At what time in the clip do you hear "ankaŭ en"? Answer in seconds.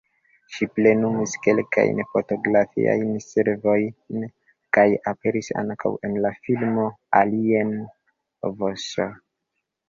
5.63-6.17